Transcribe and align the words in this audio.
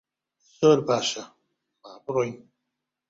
زۆر 0.57 0.77
باشە، 0.87 1.23
با 1.81 1.91
بڕۆین. 2.03 2.35